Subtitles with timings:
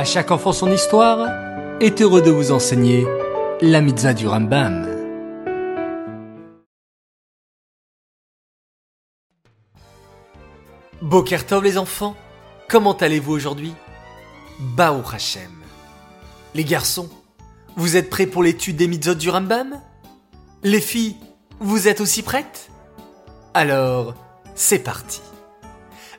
[0.00, 1.28] À chaque enfant son histoire
[1.78, 3.06] est heureux de vous enseigner
[3.60, 4.88] la mitzvah du Rambam.
[11.02, 12.16] Bokertov les enfants,
[12.66, 13.74] comment allez-vous aujourd'hui?
[14.58, 15.52] Baruch Hashem.
[16.54, 17.10] Les garçons,
[17.76, 19.82] vous êtes prêts pour l'étude des mitzvot du Rambam?
[20.62, 21.16] Les filles,
[21.58, 22.70] vous êtes aussi prêtes?
[23.52, 24.14] Alors,
[24.54, 25.20] c'est parti.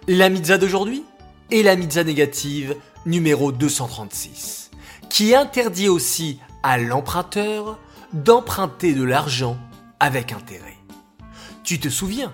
[0.07, 1.03] La mitzvah d'aujourd'hui
[1.51, 2.75] est la mitzvah négative
[3.05, 4.71] numéro 236,
[5.09, 7.77] qui interdit aussi à l'emprunteur
[8.13, 9.57] d'emprunter de l'argent
[9.99, 10.77] avec intérêt.
[11.63, 12.33] Tu te souviens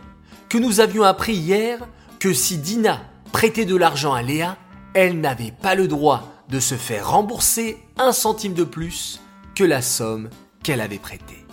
[0.50, 1.80] que nous avions appris hier
[2.20, 3.02] que si Dina
[3.32, 4.58] prêtait de l'argent à Léa,
[4.94, 9.20] elle n'avait pas le droit de se faire rembourser un centime de plus
[9.56, 10.30] que la somme
[10.64, 11.46] qu'elle avait prêtée.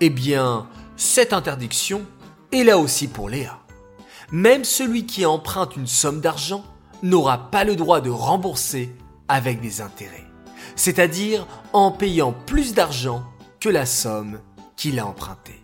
[0.00, 2.04] Eh bien, cette interdiction
[2.52, 3.60] est là aussi pour Léa.
[4.32, 6.64] Même celui qui emprunte une somme d'argent
[7.02, 8.94] n'aura pas le droit de rembourser
[9.28, 10.24] avec des intérêts,
[10.74, 13.24] c'est-à-dire en payant plus d'argent
[13.60, 14.40] que la somme
[14.76, 15.62] qu'il a empruntée.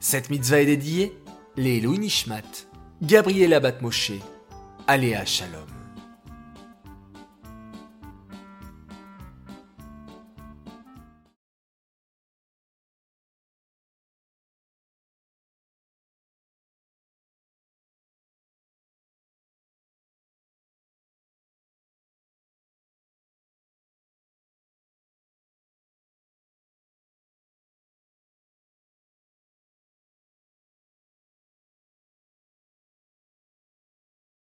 [0.00, 1.16] Cette mitzvah est dédiée
[1.56, 2.66] les Nishmat,
[3.02, 4.12] Gabriela Batmoshe,
[4.86, 5.81] Aléa Shalom.